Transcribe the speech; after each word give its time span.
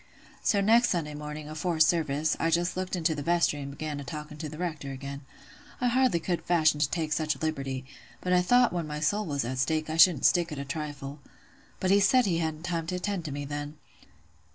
So 0.41 0.61
next 0.61 0.89
Sunday 0.89 1.13
morning, 1.13 1.47
afore 1.47 1.79
service, 1.79 2.35
I 2.39 2.49
just 2.49 2.75
looked 2.75 2.95
into 2.95 3.13
the 3.13 3.21
vestry, 3.21 3.59
an' 3.61 3.69
began 3.69 3.99
a 3.99 4.03
talking 4.03 4.37
to 4.39 4.49
th' 4.49 4.57
Rector 4.57 4.91
again. 4.91 5.21
I 5.79 5.89
hardly 5.89 6.19
could 6.19 6.43
fashion 6.43 6.79
to 6.79 6.89
take 6.89 7.13
such 7.13 7.35
a 7.35 7.37
liberty, 7.37 7.85
but 8.19 8.33
I 8.33 8.41
thought 8.41 8.73
when 8.73 8.87
my 8.87 8.99
soul 8.99 9.27
was 9.27 9.45
at 9.45 9.59
stake 9.59 9.91
I 9.91 9.97
shouldn't 9.97 10.25
stick 10.25 10.51
at 10.51 10.57
a 10.57 10.65
trifle. 10.65 11.19
But 11.79 11.91
he 11.91 11.99
said 11.99 12.25
he 12.25 12.39
hadn't 12.39 12.63
time 12.63 12.87
to 12.87 12.95
attend 12.95 13.25
to 13.25 13.31
me 13.31 13.45
then. 13.45 13.77